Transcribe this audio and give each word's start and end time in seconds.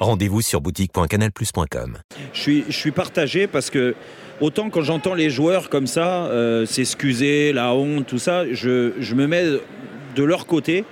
Rendez-vous 0.00 0.40
sur 0.40 0.62
boutique.canalplus.com. 0.62 1.98
Je 2.32 2.40
suis, 2.40 2.64
je 2.68 2.76
suis 2.76 2.90
partagé 2.90 3.46
parce 3.46 3.68
que 3.68 3.94
autant 4.40 4.70
quand 4.70 4.80
j'entends 4.80 5.12
les 5.12 5.28
joueurs 5.28 5.68
comme 5.68 5.86
ça 5.86 6.24
euh, 6.24 6.64
s'excuser, 6.64 7.52
la 7.52 7.74
honte, 7.74 8.06
tout 8.06 8.18
ça, 8.18 8.50
je, 8.50 8.92
je 8.98 9.14
me 9.14 9.26
mets 9.26 9.44
de 10.16 10.24
leur 10.24 10.46
côté 10.46 10.84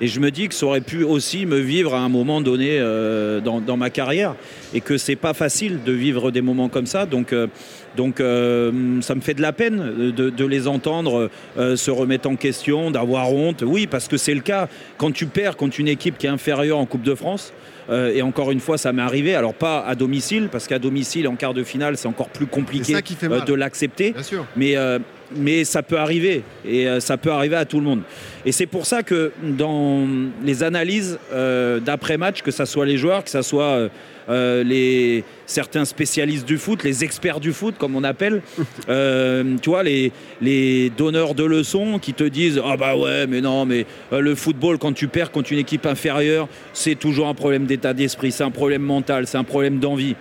et 0.00 0.06
je 0.08 0.18
me 0.18 0.30
dis 0.30 0.48
que 0.48 0.54
ça 0.54 0.66
aurait 0.66 0.80
pu 0.80 1.04
aussi 1.04 1.46
me 1.46 1.58
vivre 1.58 1.94
à 1.94 2.00
un 2.00 2.08
moment 2.08 2.40
donné 2.40 2.78
euh, 2.80 3.40
dans, 3.40 3.60
dans 3.60 3.76
ma 3.76 3.90
carrière 3.90 4.34
et 4.72 4.80
que 4.80 4.96
c'est 4.98 5.14
pas 5.14 5.32
facile 5.34 5.84
de 5.84 5.92
vivre 5.92 6.30
des 6.32 6.40
moments 6.40 6.68
comme 6.68 6.86
ça 6.86 7.06
donc 7.06 7.32
euh, 7.32 7.46
donc 7.96 8.20
euh, 8.20 9.00
ça 9.00 9.14
me 9.14 9.20
fait 9.20 9.34
de 9.34 9.42
la 9.42 9.52
peine 9.52 10.12
de, 10.12 10.30
de 10.30 10.44
les 10.44 10.66
entendre 10.66 11.30
euh, 11.58 11.76
se 11.76 11.90
remettre 11.90 12.28
en 12.28 12.36
question, 12.36 12.90
d'avoir 12.90 13.32
honte. 13.32 13.62
Oui, 13.66 13.86
parce 13.86 14.08
que 14.08 14.16
c'est 14.16 14.34
le 14.34 14.40
cas. 14.40 14.68
Quand 14.98 15.12
tu 15.12 15.26
perds 15.26 15.56
contre 15.56 15.80
une 15.80 15.88
équipe 15.88 16.18
qui 16.18 16.26
est 16.26 16.30
inférieure 16.30 16.78
en 16.78 16.86
Coupe 16.86 17.02
de 17.02 17.14
France, 17.14 17.52
euh, 17.90 18.12
et 18.14 18.22
encore 18.22 18.50
une 18.50 18.60
fois, 18.60 18.78
ça 18.78 18.92
m'est 18.92 19.02
arrivé. 19.02 19.34
Alors 19.34 19.54
pas 19.54 19.84
à 19.86 19.94
domicile, 19.94 20.48
parce 20.50 20.66
qu'à 20.66 20.78
domicile, 20.78 21.28
en 21.28 21.36
quart 21.36 21.54
de 21.54 21.64
finale, 21.64 21.96
c'est 21.96 22.08
encore 22.08 22.28
plus 22.28 22.46
compliqué 22.46 22.94
euh, 22.94 23.40
de 23.40 23.54
l'accepter. 23.54 24.14
Mais, 24.56 24.76
euh, 24.76 24.98
mais 25.36 25.64
ça 25.64 25.82
peut 25.82 25.98
arriver. 25.98 26.42
Et 26.66 26.86
ça 27.00 27.16
peut 27.16 27.30
arriver 27.30 27.56
à 27.56 27.64
tout 27.64 27.78
le 27.78 27.84
monde. 27.84 28.02
Et 28.44 28.52
c'est 28.52 28.66
pour 28.66 28.86
ça 28.86 29.02
que 29.02 29.32
dans 29.42 30.06
les 30.42 30.62
analyses 30.62 31.18
d'après-match, 31.32 32.42
que 32.42 32.50
ce 32.50 32.64
soit 32.64 32.86
les 32.86 32.96
joueurs, 32.96 33.24
que 33.24 33.30
ce 33.30 33.42
soit 33.42 33.88
les, 34.28 35.24
certains 35.46 35.84
spécialistes 35.84 36.46
du 36.46 36.58
foot, 36.58 36.84
les 36.84 37.04
experts 37.04 37.40
du 37.40 37.52
foot, 37.52 37.74
comme 37.84 37.96
on 37.96 38.04
appelle, 38.04 38.40
euh, 38.88 39.56
tu 39.60 39.68
vois, 39.68 39.82
les, 39.82 40.10
les 40.40 40.88
donneurs 40.88 41.34
de 41.34 41.44
leçons 41.44 41.98
qui 41.98 42.14
te 42.14 42.24
disent 42.24 42.58
Ah 42.64 42.78
bah 42.78 42.96
ouais, 42.96 43.26
mais 43.26 43.42
non, 43.42 43.66
mais 43.66 43.84
euh, 44.10 44.20
le 44.20 44.34
football, 44.34 44.78
quand 44.78 44.94
tu 44.94 45.06
perds 45.06 45.30
contre 45.30 45.52
une 45.52 45.58
équipe 45.58 45.84
inférieure, 45.84 46.48
c'est 46.72 46.94
toujours 46.94 47.28
un 47.28 47.34
problème 47.34 47.66
d'état 47.66 47.92
d'esprit, 47.92 48.32
c'est 48.32 48.42
un 48.42 48.50
problème 48.50 48.80
mental, 48.80 49.26
c'est 49.26 49.36
un 49.36 49.44
problème 49.44 49.80
d'envie. 49.80 50.16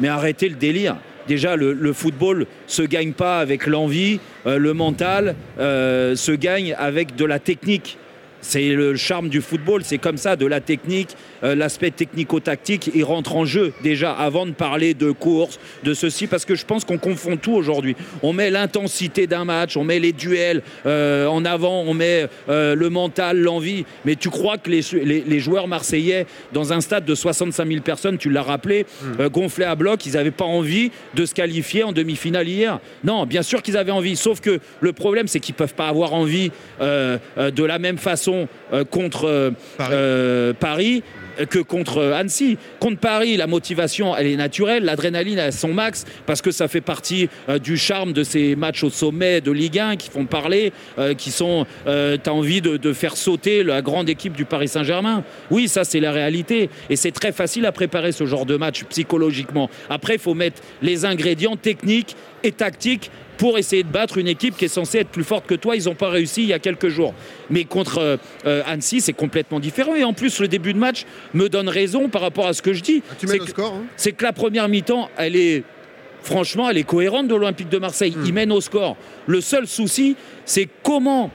Mais 0.00 0.08
arrêtez 0.08 0.48
le 0.48 0.54
délire. 0.54 0.96
Déjà, 1.28 1.54
le, 1.54 1.74
le 1.74 1.92
football 1.92 2.46
se 2.66 2.80
gagne 2.80 3.12
pas 3.12 3.40
avec 3.40 3.66
l'envie, 3.66 4.18
euh, 4.46 4.56
le 4.56 4.72
mental 4.72 5.34
euh, 5.60 6.16
se 6.16 6.32
gagne 6.32 6.74
avec 6.78 7.14
de 7.14 7.26
la 7.26 7.38
technique. 7.38 7.98
C'est 8.42 8.68
le 8.70 8.96
charme 8.96 9.28
du 9.28 9.40
football, 9.40 9.82
c'est 9.84 9.98
comme 9.98 10.16
ça, 10.16 10.34
de 10.36 10.46
la 10.46 10.60
technique, 10.60 11.10
euh, 11.44 11.54
l'aspect 11.54 11.90
technico-tactique, 11.92 12.90
il 12.94 13.04
rentre 13.04 13.36
en 13.36 13.44
jeu 13.44 13.72
déjà 13.82 14.12
avant 14.12 14.46
de 14.46 14.50
parler 14.50 14.94
de 14.94 15.10
course, 15.12 15.58
de 15.84 15.94
ceci, 15.94 16.26
parce 16.26 16.44
que 16.44 16.54
je 16.54 16.64
pense 16.66 16.84
qu'on 16.84 16.98
confond 16.98 17.36
tout 17.36 17.52
aujourd'hui. 17.52 17.94
On 18.22 18.32
met 18.32 18.50
l'intensité 18.50 19.26
d'un 19.26 19.44
match, 19.44 19.76
on 19.76 19.84
met 19.84 19.98
les 20.00 20.12
duels 20.12 20.62
euh, 20.86 21.26
en 21.28 21.44
avant, 21.44 21.82
on 21.82 21.94
met 21.94 22.26
euh, 22.48 22.74
le 22.74 22.90
mental, 22.90 23.38
l'envie, 23.38 23.84
mais 24.04 24.16
tu 24.16 24.28
crois 24.28 24.58
que 24.58 24.70
les, 24.70 24.80
les- 25.04 25.22
les 25.26 25.38
joueurs 25.40 25.68
marseillais, 25.68 26.26
dans 26.52 26.72
un 26.72 26.80
stade 26.80 27.04
de 27.04 27.14
65 27.14 27.66
000 27.68 27.80
personnes, 27.82 28.18
tu 28.18 28.28
l'as 28.28 28.42
rappelé, 28.42 28.86
euh, 29.20 29.28
gonflés 29.28 29.64
à 29.66 29.76
bloc, 29.76 30.04
ils 30.04 30.14
n'avaient 30.14 30.30
pas 30.32 30.44
envie 30.44 30.90
de 31.14 31.24
se 31.26 31.32
qualifier 31.34 31.84
en 31.84 31.92
demi-finale 31.92 32.48
hier. 32.48 32.80
Non, 33.04 33.24
bien 33.24 33.42
sûr 33.42 33.62
qu'ils 33.62 33.76
avaient 33.76 33.92
envie, 33.92 34.16
sauf 34.16 34.40
que 34.40 34.58
le 34.80 34.92
problème, 34.92 35.28
c'est 35.28 35.38
qu'ils 35.40 35.54
ne 35.54 35.58
peuvent 35.58 35.74
pas 35.74 35.86
avoir 35.88 36.12
envie 36.12 36.50
de 36.80 37.64
la 37.64 37.78
même 37.78 37.98
façon 37.98 38.31
euh, 38.72 38.84
contre 38.84 39.26
euh, 39.28 39.50
Paris. 39.76 39.90
euh, 39.94 40.52
Paris 40.58 41.02
que 41.48 41.58
contre 41.58 41.98
euh, 41.98 42.14
Annecy. 42.14 42.58
Contre 42.78 42.98
Paris, 42.98 43.36
la 43.36 43.46
motivation, 43.46 44.16
elle 44.16 44.26
est 44.26 44.36
naturelle, 44.36 44.84
l'adrénaline 44.84 45.38
à 45.38 45.52
son 45.52 45.72
max, 45.72 46.04
parce 46.26 46.42
que 46.42 46.50
ça 46.50 46.68
fait 46.68 46.80
partie 46.80 47.28
euh, 47.48 47.58
du 47.58 47.76
charme 47.76 48.12
de 48.12 48.22
ces 48.22 48.56
matchs 48.56 48.84
au 48.84 48.90
sommet 48.90 49.40
de 49.40 49.50
Ligue 49.50 49.78
1 49.78 49.96
qui 49.96 50.10
font 50.10 50.26
parler, 50.26 50.72
euh, 50.98 51.14
qui 51.14 51.30
sont... 51.30 51.66
tu 51.84 51.90
as 51.90 52.32
envie 52.32 52.60
de, 52.60 52.92
faire 52.92 53.16
sauter 53.16 53.62
la 53.62 53.80
grande 53.80 54.08
équipe 54.08 54.34
du 54.34 54.44
Paris 54.44 54.68
Saint-Germain. 54.68 55.24
Oui, 55.50 55.68
ça 55.68 55.84
c'est 55.84 56.00
la 56.00 56.12
réalité. 56.12 56.68
Et 56.90 56.96
c'est 56.96 57.10
très 57.10 57.32
facile 57.32 57.64
à 57.66 57.72
préparer 57.72 58.12
ce 58.12 58.26
genre 58.26 58.46
de 58.46 58.56
match 58.56 58.84
psychologiquement. 58.84 59.70
Après, 59.88 60.14
il 60.14 60.20
faut 60.20 60.34
mettre 60.34 60.62
les 60.82 61.04
ingrédients 61.04 61.56
techniques 61.56 62.16
et 62.42 62.52
tactiques 62.52 63.10
pour 63.42 63.58
essayer 63.58 63.82
de 63.82 63.88
battre 63.88 64.18
une 64.18 64.28
équipe 64.28 64.56
qui 64.56 64.66
est 64.66 64.68
censée 64.68 64.98
être 64.98 65.08
plus 65.08 65.24
forte 65.24 65.46
que 65.46 65.54
toi. 65.54 65.74
Ils 65.74 65.86
n'ont 65.86 65.96
pas 65.96 66.10
réussi 66.10 66.42
il 66.42 66.48
y 66.48 66.52
a 66.52 66.58
quelques 66.58 66.88
jours. 66.88 67.14
Mais 67.50 67.64
contre 67.64 67.98
euh, 67.98 68.16
euh, 68.46 68.62
Annecy, 68.66 69.00
c'est 69.00 69.12
complètement 69.12 69.58
différent. 69.58 69.96
Et 69.96 70.04
en 70.04 70.12
plus, 70.12 70.38
le 70.38 70.46
début 70.46 70.72
de 70.72 70.78
match 70.78 71.06
me 71.34 71.48
donne 71.48 71.68
raison 71.68 72.08
par 72.08 72.22
rapport 72.22 72.46
à 72.46 72.52
ce 72.54 72.62
que 72.62 72.72
je 72.72 72.82
dis. 72.82 73.02
Tu 73.18 73.26
C'est 73.26 73.32
mets 73.32 73.38
le 73.38 73.44
que- 73.44 73.50
score. 73.50 73.74
hein. 73.74 73.84
c'est 73.96 74.12
que 74.12 74.24
la 74.24 74.32
première 74.32 74.68
mi-temps, 74.68 75.08
elle 75.16 75.36
est 75.36 75.62
franchement, 76.22 76.70
elle 76.70 76.78
est 76.78 76.84
cohérente 76.84 77.26
de 77.28 77.34
l'Olympique 77.34 77.68
de 77.68 77.78
Marseille. 77.78 78.14
Hmm. 78.16 78.24
Il 78.26 78.32
mène 78.32 78.52
au 78.52 78.60
score. 78.60 78.96
Le 79.26 79.40
seul 79.40 79.66
souci, 79.66 80.16
c'est 80.44 80.68
comment 80.82 81.30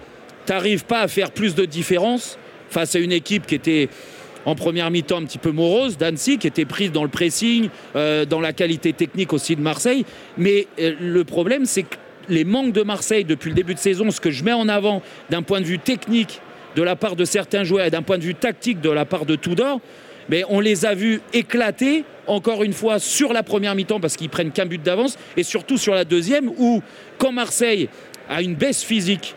tu 0.46 0.54
n'arrives 0.54 0.86
pas 0.86 1.02
à 1.02 1.08
faire 1.08 1.32
plus 1.32 1.56
de 1.56 1.66
différence 1.66 2.38
face 2.70 2.96
à 2.96 3.00
une 3.00 3.12
équipe 3.12 3.46
qui 3.46 3.56
était 3.56 3.90
en 4.46 4.56
première 4.56 4.90
mi-temps 4.90 5.18
un 5.18 5.26
petit 5.26 5.40
peu 5.40 5.52
morose, 5.52 5.98
d'Annecy, 5.98 6.38
qui 6.38 6.48
était 6.48 6.64
prise 6.64 6.94
dans 6.94 7.04
le 7.04 7.10
pressing, 7.10 7.68
euh, 7.98 8.24
dans 8.24 8.40
la 8.40 8.54
qualité 8.54 8.94
technique 8.94 9.34
aussi 9.34 9.58
de 9.58 9.62
Marseille. 9.62 10.06
Mais 10.38 10.68
euh, 10.80 10.94
le 11.02 11.24
problème, 11.26 11.66
c'est 11.66 11.84
que 11.84 11.96
les 12.30 12.46
manques 12.46 12.72
de 12.72 12.82
Marseille 12.84 13.26
depuis 13.26 13.50
le 13.50 13.56
début 13.56 13.74
de 13.74 13.80
saison, 13.80 14.10
ce 14.10 14.22
que 14.22 14.32
je 14.32 14.46
mets 14.46 14.54
en 14.54 14.70
avant 14.70 15.02
d'un 15.30 15.42
point 15.42 15.60
de 15.60 15.66
vue 15.66 15.80
technique 15.80 16.40
de 16.78 16.84
la 16.84 16.96
part 16.96 17.16
de 17.16 17.26
certains 17.26 17.64
joueurs 17.64 17.88
et 17.88 17.90
d'un 17.90 18.04
point 18.04 18.20
de 18.20 18.24
vue 18.24 18.36
tactique 18.36 18.80
de 18.82 18.92
la 18.92 19.04
part 19.04 19.26
de 19.26 19.36
Tudor, 19.36 19.82
mais 20.30 20.44
on 20.48 20.60
les 20.60 20.86
a 20.86 20.94
vus 20.94 21.22
éclater 21.34 22.06
encore 22.28 22.64
une 22.64 22.74
fois 22.74 23.00
sur 23.00 23.34
la 23.34 23.42
première 23.42 23.74
mi-temps 23.74 24.00
parce 24.00 24.16
qu'ils 24.16 24.30
prennent 24.30 24.52
qu'un 24.52 24.68
but 24.68 24.82
d'avance 24.82 25.18
et 25.36 25.42
surtout 25.42 25.78
sur 25.78 25.96
la 25.96 26.06
deuxième 26.06 26.50
où 26.50 26.84
quand 27.18 27.32
Marseille 27.32 27.90
a 28.30 28.44
une 28.44 28.54
baisse 28.54 28.84
physique, 28.84 29.34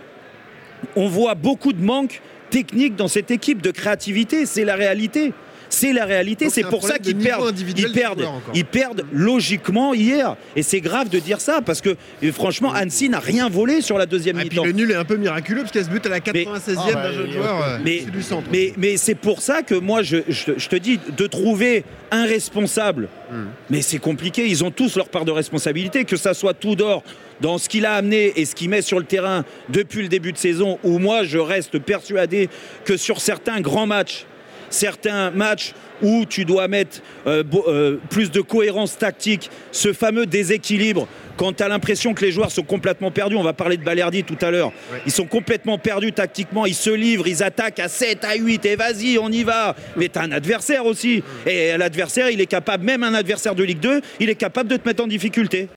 on 0.96 1.08
voit 1.08 1.34
beaucoup 1.34 1.72
de 1.72 1.82
manque 1.82 2.20
technique 2.50 2.94
dans 2.94 3.08
cette 3.08 3.30
équipe 3.30 3.62
de 3.62 3.70
créativité, 3.70 4.44
c'est 4.44 4.64
la 4.64 4.76
réalité. 4.76 5.32
C'est 5.72 5.92
la 5.92 6.04
réalité, 6.04 6.50
c'est 6.50 6.64
pour 6.64 6.82
ça 6.82 6.98
qu'ils 6.98 7.16
perdent. 7.16 7.54
Ils 7.76 7.92
perdent, 7.92 8.24
ils 8.54 8.64
perdent 8.64 9.04
logiquement 9.12 9.94
hier. 9.94 10.36
Et 10.56 10.62
c'est 10.62 10.80
grave 10.80 11.08
de 11.08 11.18
dire 11.18 11.40
ça 11.40 11.60
parce 11.64 11.80
que 11.80 11.96
franchement, 12.32 12.72
Annecy 12.72 13.08
n'a 13.08 13.20
rien 13.20 13.48
volé 13.48 13.80
sur 13.80 13.96
la 13.96 14.06
deuxième 14.06 14.36
Et 14.40 14.40
puis 14.46 14.50
mi-temps. 14.50 14.64
le 14.64 14.72
nul 14.72 14.90
est 14.90 14.94
un 14.96 15.04
peu 15.04 15.16
miraculeux 15.16 15.60
parce 15.60 15.70
qu'il 15.72 15.80
y 15.80 15.84
a 15.84 15.86
ce 15.86 15.90
but 15.92 16.04
à 16.06 16.08
la 16.08 16.20
96e 16.20 16.76
Ah, 16.76 16.92
bah, 16.92 17.02
d'un 17.04 17.12
jeune 17.12 17.26
il- 17.28 17.32
joueur. 17.32 17.62
euh, 17.64 17.78
Mais, 17.84 18.02
c'est 18.04 18.10
du 18.10 18.22
centre. 18.22 18.48
mais, 18.52 18.72
mais 18.76 18.96
c'est 18.96 19.14
pour 19.14 19.40
ça 19.40 19.62
que 19.62 19.74
moi, 19.76 20.02
je, 20.02 20.18
je- 20.28 20.52
je 20.56 20.68
te 20.68 20.76
dis, 20.76 20.98
de 21.16 21.26
trouver 21.26 21.84
un 22.10 22.24
responsable, 22.24 23.08
Hmm. 23.30 23.44
mais 23.70 23.80
c'est 23.80 23.98
compliqué. 23.98 24.44
Ils 24.46 24.64
ont 24.64 24.72
tous 24.72 24.96
leur 24.96 25.08
part 25.08 25.24
de 25.24 25.30
responsabilité, 25.30 26.04
que 26.04 26.16
ça 26.16 26.34
soit 26.34 26.54
Tudor 26.54 27.04
dans 27.40 27.58
ce 27.58 27.68
qu'il 27.68 27.86
a 27.86 27.92
amené 27.94 28.32
et 28.36 28.44
ce 28.44 28.54
qu'il 28.56 28.68
met 28.68 28.82
sur 28.82 28.98
le 28.98 29.04
terrain 29.04 29.44
depuis 29.68 30.02
le 30.02 30.08
début 30.08 30.32
de 30.32 30.38
saison, 30.38 30.78
où 30.82 30.98
moi, 30.98 31.22
je 31.22 31.38
reste 31.38 31.78
persuadé 31.78 32.48
que 32.84 32.96
sur 32.96 33.20
certains 33.20 33.60
grands 33.60 33.86
matchs, 33.86 34.26
certains 34.70 35.30
matchs 35.30 35.72
où 36.02 36.24
tu 36.24 36.44
dois 36.46 36.66
mettre 36.68 37.02
euh, 37.26 37.42
bo- 37.42 37.64
euh, 37.68 37.98
plus 38.08 38.30
de 38.30 38.40
cohérence 38.40 38.96
tactique, 38.96 39.50
ce 39.70 39.92
fameux 39.92 40.24
déséquilibre, 40.26 41.06
quand 41.36 41.52
tu 41.54 41.62
as 41.62 41.68
l'impression 41.68 42.14
que 42.14 42.24
les 42.24 42.32
joueurs 42.32 42.50
sont 42.50 42.62
complètement 42.62 43.10
perdus, 43.10 43.36
on 43.36 43.42
va 43.42 43.52
parler 43.52 43.76
de 43.76 43.84
Balerdi 43.84 44.24
tout 44.24 44.36
à 44.40 44.50
l'heure, 44.50 44.72
Ouais. 44.92 45.00
ils 45.06 45.12
sont 45.12 45.26
complètement 45.26 45.76
perdus 45.78 46.12
tactiquement, 46.12 46.64
ils 46.66 46.74
se 46.74 46.90
livrent, 46.90 47.26
ils 47.28 47.42
attaquent 47.42 47.80
à 47.80 47.88
7, 47.88 48.24
à 48.24 48.34
8, 48.36 48.64
et 48.66 48.76
vas-y, 48.76 49.18
on 49.18 49.30
y 49.30 49.42
va. 49.42 49.74
Mais 49.96 50.08
tu 50.08 50.18
as 50.18 50.22
un 50.22 50.32
adversaire 50.32 50.84
aussi. 50.86 51.22
Et 51.46 51.76
l'adversaire, 51.76 52.30
il 52.30 52.40
est 52.40 52.46
capable, 52.46 52.84
même 52.84 53.02
un 53.02 53.14
adversaire 53.14 53.54
de 53.54 53.62
Ligue 53.64 53.80
2, 53.80 54.00
il 54.20 54.30
est 54.30 54.34
capable 54.34 54.68
de 54.70 54.76
te 54.76 54.86
mettre 54.88 55.02
en 55.02 55.06
difficulté. 55.06 55.68